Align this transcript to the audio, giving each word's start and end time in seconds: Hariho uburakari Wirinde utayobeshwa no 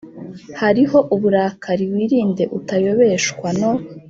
Hariho 0.61 0.97
uburakari 1.15 1.85
Wirinde 1.91 2.43
utayobeshwa 2.57 3.47
no 3.59 3.71